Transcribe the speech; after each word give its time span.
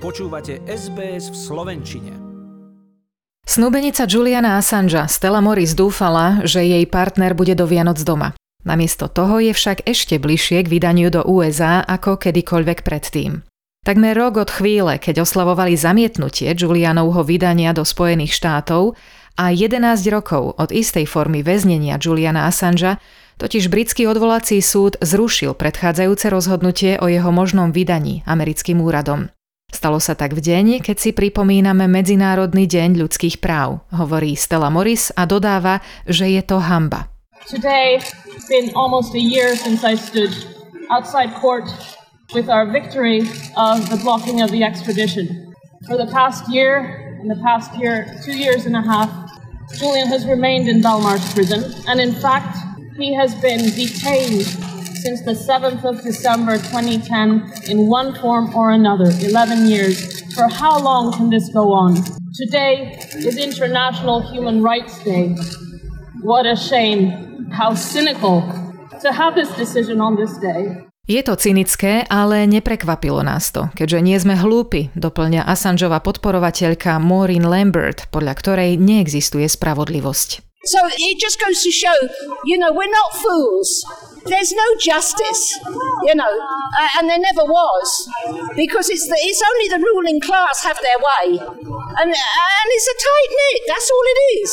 Počúvate 0.00 0.64
SBS 0.64 1.28
v 1.28 1.36
Slovenčine. 1.36 2.16
Snúbenica 3.44 4.08
Juliana 4.08 4.56
Assangea 4.56 5.04
Stella 5.04 5.44
Morris 5.44 5.76
dúfala, 5.76 6.40
že 6.48 6.64
jej 6.64 6.88
partner 6.88 7.36
bude 7.36 7.52
do 7.52 7.68
Vianoc 7.68 8.00
doma. 8.00 8.32
Namiesto 8.64 9.12
toho 9.12 9.44
je 9.44 9.52
však 9.52 9.84
ešte 9.84 10.16
bližšie 10.16 10.64
k 10.64 10.72
vydaniu 10.72 11.12
do 11.12 11.20
USA 11.28 11.84
ako 11.84 12.16
kedykoľvek 12.16 12.80
predtým. 12.80 13.44
Takmer 13.84 14.16
rok 14.16 14.40
od 14.40 14.48
chvíle, 14.48 14.96
keď 14.96 15.20
oslavovali 15.20 15.76
zamietnutie 15.76 16.48
Julianovho 16.56 17.20
vydania 17.20 17.76
do 17.76 17.84
Spojených 17.84 18.32
štátov 18.32 18.96
a 19.36 19.52
11 19.52 19.84
rokov 20.08 20.56
od 20.56 20.72
istej 20.72 21.04
formy 21.04 21.44
väznenia 21.44 22.00
Juliana 22.00 22.48
Assangea, 22.48 22.96
totiž 23.36 23.68
britský 23.68 24.08
odvolací 24.08 24.64
súd 24.64 24.96
zrušil 25.04 25.52
predchádzajúce 25.52 26.32
rozhodnutie 26.32 26.96
o 26.96 27.04
jeho 27.04 27.28
možnom 27.28 27.68
vydaní 27.68 28.24
americkým 28.24 28.80
úradom. 28.80 29.28
Stalo 29.70 30.02
sa 30.02 30.18
tak 30.18 30.34
v 30.34 30.42
deň, 30.42 30.66
keď 30.82 30.96
si 30.98 31.10
pripomíname 31.14 31.86
Medzinárodný 31.86 32.66
deň 32.66 32.98
ľudských 33.00 33.38
práv, 33.38 33.80
hovorí 33.94 34.34
Stella 34.34 34.68
Morris 34.68 35.14
a 35.14 35.24
dodáva, 35.24 35.80
že 36.04 36.28
je 36.28 36.42
to 36.42 36.58
hamba. 36.58 37.08
Today 37.48 38.02
been 38.50 38.74
almost 38.74 39.14
a 39.14 39.22
year 39.22 39.54
since 39.54 39.86
I 39.86 39.94
stood 39.94 40.34
outside 40.90 41.32
court 41.38 41.70
with 42.34 42.50
our 42.50 42.66
victory 42.66 43.22
of 43.56 43.88
the 43.88 43.96
blocking 44.02 44.42
of 44.42 44.50
the 44.50 44.66
extradition. 44.66 45.54
For 45.86 45.96
the 45.96 46.10
past 46.10 46.50
year, 46.50 47.16
in 47.22 47.28
the 47.28 47.38
past 47.38 47.78
year, 47.78 48.18
two 48.26 48.36
years 48.36 48.66
and 48.66 48.74
a 48.76 48.82
half, 48.82 49.08
Julian 49.78 50.08
has 50.08 50.26
remained 50.26 50.68
in 50.68 50.82
Belmarsh 50.82 51.22
prison, 51.32 51.62
and 51.86 52.00
in 52.00 52.12
fact, 52.18 52.58
he 52.98 53.14
has 53.14 53.34
been 53.38 53.70
detained 53.78 54.50
since 55.00 55.24
the 55.24 55.32
7th 55.32 55.80
of 55.84 56.02
December 56.04 56.60
2010 56.60 57.72
in 57.72 57.88
one 57.88 58.12
form 58.20 58.52
or 58.54 58.70
another, 58.70 59.08
11 59.24 59.66
years. 59.66 59.96
For 60.36 60.48
how 60.48 60.76
long 60.78 61.12
can 61.16 61.30
this 61.32 61.48
go 61.48 61.72
on? 61.72 61.96
Today 62.36 63.00
is 63.16 63.36
International 63.40 64.20
Human 64.32 64.62
Rights 64.62 65.02
Day. 65.02 65.34
What 66.22 66.44
a 66.44 66.54
shame. 66.54 67.48
How 67.50 67.74
cynical 67.74 68.44
to 69.00 69.08
have 69.12 69.34
this 69.34 69.50
decision 69.56 70.00
on 70.00 70.20
this 70.20 70.36
day. 70.38 70.86
Je 71.08 71.18
to 71.26 71.34
cynické, 71.34 72.06
ale 72.06 72.46
neprekvapilo 72.46 73.26
nás 73.26 73.50
to, 73.50 73.66
keďže 73.74 73.98
nie 73.98 74.14
sme 74.14 74.38
hlúpi, 74.38 74.94
doplňa 74.94 75.42
Assangeova 75.42 75.98
podporovateľka 76.06 77.02
Maureen 77.02 77.50
Lambert, 77.50 78.06
podľa 78.14 78.38
ktorej 78.38 78.78
neexistuje 78.78 79.50
spravodlivosť. 79.50 80.46
So 80.62 80.78
it 80.86 81.16
just 81.18 81.40
goes 81.40 81.64
to 81.64 81.72
show, 81.72 81.96
you 82.44 82.60
know, 82.60 82.70
we're 82.70 82.92
not 82.92 83.10
fools. 83.16 83.68
There's 84.26 84.52
no 84.52 84.68
justice, 84.76 85.42
you 86.04 86.14
know, 86.14 86.28
uh, 86.28 86.98
and 87.00 87.08
there 87.08 87.18
never 87.18 87.44
was, 87.44 87.88
because 88.56 88.92
it's 88.92 89.08
the, 89.08 89.16
it's 89.16 89.40
only 89.40 89.66
the 89.72 89.80
ruling 89.80 90.20
class 90.20 90.60
have 90.64 90.76
their 90.76 91.00
way, 91.00 91.40
and 91.40 92.08
and 92.12 92.68
it's 92.76 92.88
a 92.88 92.96
tight 93.00 93.30
knit. 93.32 93.60
That's 93.68 93.88
all 93.88 94.06
it 94.06 94.20
is. 94.36 94.50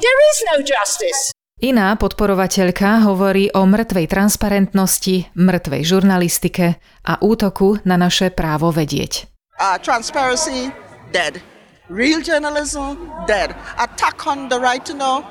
There 0.00 0.20
is 0.30 0.36
no 0.50 0.56
justice. 0.64 1.20
Iná 1.64 1.96
podporovateľka 1.96 3.08
hovorí 3.08 3.48
o 3.54 3.64
mŕtvej 3.64 4.10
transparentnosti, 4.10 5.32
mŕtvej 5.38 5.82
žurnalistike 5.86 6.66
a 7.06 7.14
útoku 7.24 7.80
na 7.88 7.96
naše 7.96 8.28
právo 8.34 8.68
vedieť. 8.74 9.30
Uh, 9.60 9.78
transparency, 9.78 10.74
dead. 11.14 11.40
Real 11.88 12.20
journalism, 12.24 13.12
dead. 13.28 13.54
Attack 13.78 14.26
on 14.26 14.48
the 14.50 14.58
right 14.58 14.82
to 14.84 14.96
know, 14.96 15.22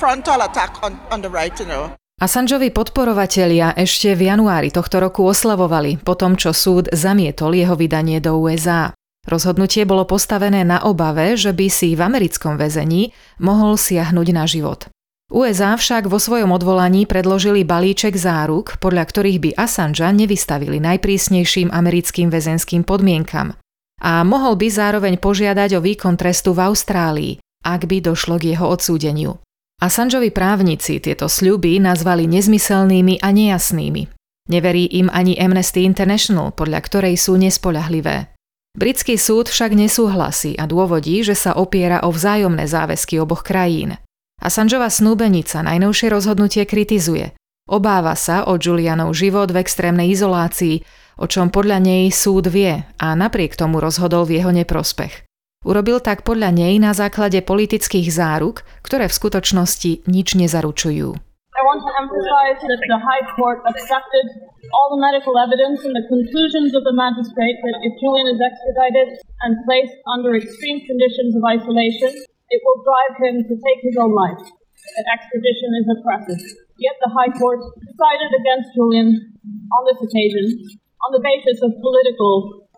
frontal 0.00 0.42
attack 0.42 0.82
on, 0.82 0.98
on 1.12 1.22
the 1.22 1.30
right 1.30 1.54
to 1.56 1.64
know. 1.64 1.94
Assangeovi 2.16 2.72
podporovatelia 2.72 3.76
ešte 3.76 4.16
v 4.16 4.32
januári 4.32 4.72
tohto 4.72 5.04
roku 5.04 5.20
oslavovali 5.28 6.00
po 6.00 6.16
tom, 6.16 6.32
čo 6.40 6.56
súd 6.56 6.88
zamietol 6.88 7.52
jeho 7.52 7.76
vydanie 7.76 8.24
do 8.24 8.40
USA. 8.40 8.96
Rozhodnutie 9.28 9.84
bolo 9.84 10.08
postavené 10.08 10.64
na 10.64 10.80
obave, 10.88 11.36
že 11.36 11.52
by 11.52 11.68
si 11.68 11.92
v 11.92 12.00
americkom 12.00 12.56
väzení 12.56 13.12
mohol 13.44 13.76
siahnuť 13.76 14.28
na 14.32 14.48
život. 14.48 14.88
USA 15.28 15.76
však 15.76 16.08
vo 16.08 16.16
svojom 16.16 16.56
odvolaní 16.56 17.04
predložili 17.04 17.68
balíček 17.68 18.16
záruk, 18.16 18.80
podľa 18.80 19.04
ktorých 19.12 19.38
by 19.42 19.50
Assangea 19.60 20.08
nevystavili 20.08 20.80
najprísnejším 20.80 21.68
americkým 21.68 22.32
väzenským 22.32 22.88
podmienkam 22.88 23.60
a 24.00 24.24
mohol 24.24 24.56
by 24.56 24.68
zároveň 24.68 25.20
požiadať 25.20 25.76
o 25.76 25.84
výkon 25.84 26.16
trestu 26.16 26.52
v 26.52 26.64
Austrálii, 26.68 27.32
ak 27.64 27.88
by 27.88 28.00
došlo 28.04 28.40
k 28.40 28.56
jeho 28.56 28.68
odsúdeniu. 28.68 29.36
Assangeovi 29.76 30.32
právnici 30.32 30.96
tieto 31.04 31.28
sľuby 31.28 31.76
nazvali 31.76 32.24
nezmyselnými 32.24 33.20
a 33.20 33.28
nejasnými. 33.28 34.08
Neverí 34.48 34.88
im 34.88 35.12
ani 35.12 35.36
Amnesty 35.36 35.84
International, 35.84 36.54
podľa 36.56 36.80
ktorej 36.86 37.20
sú 37.20 37.36
nespoľahlivé. 37.36 38.32
Britský 38.72 39.20
súd 39.20 39.52
však 39.52 39.76
nesúhlasí 39.76 40.56
a 40.56 40.64
dôvodí, 40.64 41.20
že 41.20 41.36
sa 41.36 41.52
opiera 41.56 42.04
o 42.04 42.12
vzájomné 42.12 42.64
záväzky 42.64 43.20
oboch 43.20 43.44
krajín. 43.44 44.00
Assangeova 44.40 44.88
snúbenica 44.88 45.60
najnovšie 45.60 46.08
rozhodnutie 46.12 46.64
kritizuje. 46.64 47.36
Obáva 47.66 48.14
sa 48.14 48.46
o 48.46 48.56
Julianov 48.56 49.12
život 49.12 49.50
v 49.50 49.60
extrémnej 49.60 50.14
izolácii, 50.14 50.86
o 51.18 51.26
čom 51.26 51.50
podľa 51.50 51.82
nej 51.82 52.08
súd 52.14 52.46
vie 52.48 52.80
a 52.80 53.06
napriek 53.12 53.58
tomu 53.58 53.82
rozhodol 53.82 54.24
v 54.24 54.40
jeho 54.40 54.52
neprospech. 54.54 55.25
Urobil 55.66 55.98
tak 55.98 56.22
podľa 56.22 56.54
nej 56.54 56.78
na 56.78 56.94
základe 56.94 57.42
politických 57.42 58.06
záruk, 58.06 58.62
ktoré 58.86 59.10
v 59.10 59.18
skutočnosti 59.18 60.06
nič 60.06 60.38
nezaručujú. 60.38 61.10
I 61.58 61.62
want 61.66 61.82
to 61.82 61.90
emphasize 61.98 62.62
that 62.62 62.78
the 62.86 63.00
High 63.02 63.26
Court 63.34 63.66
accepted 63.66 64.26
all 64.70 64.88
the 64.94 65.02
medical 65.02 65.34
evidence 65.42 65.82
and 65.82 65.90
the 65.90 66.06
conclusions 66.06 66.70
of 66.70 66.86
the 66.86 66.94
magistrate 66.94 67.58
that 67.66 67.82
if 67.82 67.98
Julian 67.98 68.30
is 68.30 68.38
extradited 68.38 69.18
and 69.42 69.58
placed 69.66 69.98
under 70.14 70.38
extreme 70.38 70.86
conditions 70.86 71.34
of 71.34 71.42
isolation, 71.42 72.14
it 72.14 72.60
will 72.62 72.78
drive 72.86 73.18
him 73.26 73.42
to 73.50 73.54
take 73.58 73.82
his 73.82 73.98
own 73.98 74.14
life. 74.14 74.38
On 81.06 81.10
the 81.10 81.22
basis 81.26 81.58
of 81.58 81.70
political 81.82 82.34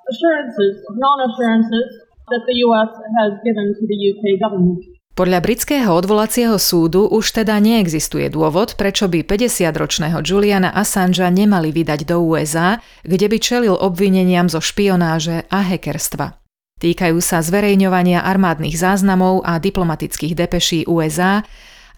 assurances, 0.09 0.73
non-assurances, 0.97 2.08
that 2.31 2.45
the 2.47 2.57
US 2.69 2.93
has 3.19 3.33
given 3.43 3.67
to 3.77 3.83
the 3.85 3.99
UK 4.13 4.25
government. 4.39 4.99
Podľa 5.19 5.43
britského 5.43 5.91
odvolacieho 5.99 6.55
súdu 6.63 7.11
už 7.11 7.43
teda 7.43 7.59
neexistuje 7.59 8.31
dôvod, 8.31 8.79
prečo 8.79 9.11
by 9.11 9.27
50-ročného 9.27 10.23
Juliana 10.23 10.71
Assangea 10.71 11.27
nemali 11.27 11.75
vydať 11.75 12.07
do 12.07 12.23
USA, 12.23 12.79
kde 13.03 13.27
by 13.27 13.39
čelil 13.43 13.75
obvineniam 13.75 14.47
zo 14.47 14.63
špionáže 14.63 15.51
a 15.51 15.59
hackerstva. 15.67 16.39
Týkajú 16.79 17.19
sa 17.19 17.43
zverejňovania 17.43 18.23
armádnych 18.23 18.79
záznamov 18.79 19.43
a 19.43 19.59
diplomatických 19.59 20.39
depeší 20.39 20.87
USA 20.87 21.43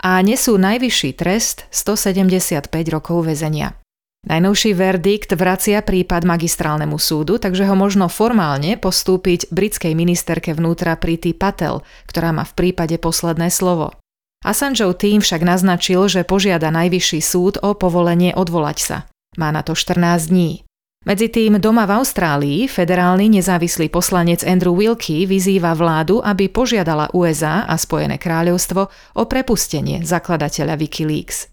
a 0.01 0.11
nesú 0.25 0.57
najvyšší 0.57 1.13
trest 1.21 1.69
175 1.69 2.73
rokov 2.89 3.29
väzenia. 3.29 3.80
Najnovší 4.21 4.77
verdikt 4.77 5.33
vracia 5.33 5.81
prípad 5.81 6.29
magistrálnemu 6.29 7.01
súdu, 7.01 7.41
takže 7.41 7.65
ho 7.65 7.73
možno 7.73 8.13
formálne 8.13 8.77
postúpiť 8.77 9.49
britskej 9.49 9.97
ministerke 9.97 10.53
vnútra 10.53 10.93
Priti 11.01 11.33
Patel, 11.33 11.81
ktorá 12.05 12.29
má 12.31 12.45
v 12.45 12.53
prípade 12.53 13.01
posledné 13.01 13.49
slovo. 13.49 13.97
Assangeov 14.45 15.01
tým 15.01 15.25
však 15.25 15.41
naznačil, 15.41 16.05
že 16.09 16.29
požiada 16.29 16.69
najvyšší 16.69 17.21
súd 17.21 17.61
o 17.65 17.73
povolenie 17.73 18.37
odvolať 18.37 18.79
sa. 18.81 18.97
Má 19.41 19.53
na 19.53 19.65
to 19.65 19.73
14 19.73 20.33
dní. 20.33 20.65
Medzi 21.01 21.33
tým 21.33 21.57
doma 21.57 21.89
v 21.89 21.97
Austrálii 21.97 22.69
federálny 22.69 23.41
nezávislý 23.41 23.89
poslanec 23.89 24.45
Andrew 24.45 24.77
Wilkie 24.77 25.25
vyzýva 25.25 25.73
vládu, 25.73 26.21
aby 26.21 26.53
požiadala 26.53 27.09
USA 27.17 27.65
a 27.65 27.81
Spojené 27.81 28.21
kráľovstvo 28.21 28.93
o 29.17 29.23
prepustenie 29.25 30.05
zakladateľa 30.05 30.77
Wikileaks. 30.77 31.49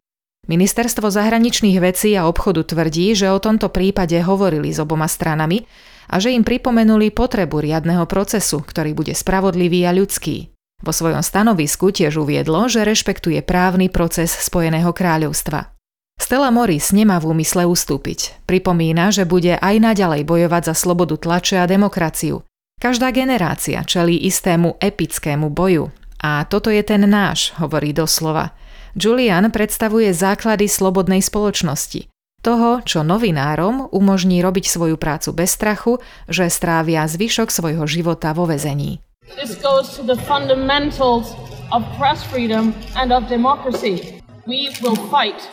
Ministerstvo 0.48 1.12
zahraničných 1.12 1.78
vecí 1.84 2.16
a 2.16 2.24
obchodu 2.24 2.64
tvrdí, 2.64 3.12
že 3.12 3.28
o 3.28 3.40
tomto 3.40 3.68
prípade 3.68 4.16
hovorili 4.24 4.72
s 4.72 4.80
oboma 4.80 5.12
stranami 5.12 5.68
a 6.08 6.24
že 6.24 6.32
im 6.32 6.48
pripomenuli 6.48 7.12
potrebu 7.12 7.60
riadneho 7.60 8.08
procesu, 8.08 8.64
ktorý 8.64 8.96
bude 8.96 9.12
spravodlivý 9.12 9.84
a 9.84 9.92
ľudský. 9.92 10.56
Vo 10.80 10.96
svojom 10.96 11.20
stanovisku 11.20 11.92
tiež 11.92 12.16
uviedlo, 12.22 12.72
že 12.72 12.88
rešpektuje 12.88 13.44
právny 13.44 13.92
proces 13.92 14.32
Spojeného 14.32 14.96
kráľovstva. 14.96 15.76
Stella 16.18 16.50
Morris 16.50 16.96
nemá 16.96 17.20
v 17.20 17.36
úmysle 17.36 17.68
ustúpiť. 17.68 18.48
Pripomína, 18.50 19.12
že 19.14 19.28
bude 19.28 19.60
aj 19.60 19.76
naďalej 19.84 20.24
bojovať 20.26 20.74
za 20.74 20.76
slobodu 20.80 21.20
tlače 21.20 21.62
a 21.62 21.70
demokraciu. 21.70 22.42
Každá 22.78 23.12
generácia 23.12 23.84
čelí 23.84 24.16
istému 24.26 24.80
epickému 24.80 25.50
boju. 25.50 25.92
A 26.22 26.46
toto 26.50 26.74
je 26.74 26.82
ten 26.82 27.06
náš, 27.06 27.54
hovorí 27.58 27.94
doslova. 27.94 28.54
Julian 28.98 29.54
predstavuje 29.54 30.10
základy 30.10 30.66
slobodnej 30.66 31.22
spoločnosti. 31.22 32.10
Toho, 32.42 32.82
čo 32.82 33.06
novinárom 33.06 33.86
umožní 33.94 34.42
robiť 34.42 34.66
svoju 34.66 34.98
prácu 34.98 35.38
bez 35.38 35.54
strachu, 35.54 36.02
že 36.26 36.50
strávia 36.50 37.06
zvyšok 37.06 37.54
svojho 37.54 37.86
života 37.86 38.34
vo 38.34 38.50
vezení. 38.50 38.98
This 39.38 39.54
goes 39.62 39.94
to 39.94 40.02
the 40.02 40.18
fundamentals 40.26 41.38
of 41.70 41.86
press 42.02 42.26
freedom 42.26 42.74
and 42.98 43.14
of 43.14 43.30
democracy. 43.30 44.18
We 44.50 44.74
will 44.82 44.98
fight. 45.14 45.46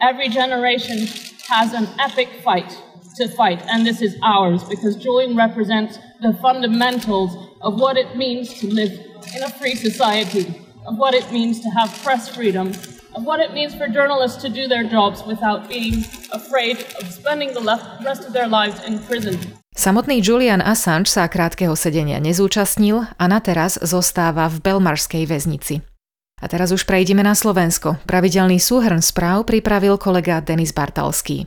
Every 0.00 0.32
generation 0.32 1.04
has 1.52 1.76
an 1.76 1.92
epic 2.00 2.40
fight 2.40 2.72
to 3.20 3.28
fight, 3.36 3.60
and 3.68 3.84
this 3.84 4.00
is 4.00 4.16
ours 4.24 4.64
because 4.64 4.96
Julian 4.96 5.36
represents 5.36 6.00
the 6.24 6.32
fundamentals 6.40 7.36
of 7.60 7.76
what 7.76 8.00
it 8.00 8.16
means 8.16 8.56
to 8.64 8.70
live 8.72 8.96
in 9.36 9.42
a 9.44 9.52
free 9.60 9.74
society, 9.76 10.67
of 10.88 10.96
what 10.96 11.12
it 11.12 11.28
means 11.28 11.60
to 11.60 11.68
have 11.76 11.92
press 12.00 12.32
freedom, 12.32 12.72
of 13.12 13.28
what 13.28 13.44
it 13.44 13.52
means 13.52 13.76
for 13.76 13.92
journalists 13.92 14.40
to 14.40 14.48
do 14.48 14.64
their 14.64 14.88
jobs 14.88 15.20
without 15.28 15.68
being 15.68 16.00
afraid 16.32 16.80
of 16.96 17.04
spending 17.12 17.52
the 17.52 17.60
rest 18.00 18.24
of 18.24 18.32
their 18.32 18.48
lives 18.48 18.80
in 18.88 18.96
prison. 19.04 19.36
Samotný 19.76 20.24
Julian 20.24 20.58
Assange 20.58 21.06
sa 21.06 21.28
krátkeho 21.30 21.76
sedenia 21.78 22.18
nezúčastnil 22.18 23.04
a 23.14 23.24
na 23.30 23.38
teraz 23.38 23.78
zostáva 23.78 24.50
v 24.50 24.58
Belmarskej 24.64 25.28
väznici. 25.28 25.84
A 26.42 26.50
teraz 26.50 26.74
už 26.74 26.82
prejdeme 26.82 27.22
na 27.22 27.36
Slovensko. 27.36 27.98
Pravidelný 28.08 28.58
súhrn 28.58 28.98
správ 29.04 29.46
pripravil 29.46 29.98
kolega 30.00 30.42
Denis 30.42 30.74
Bartalský. 30.74 31.46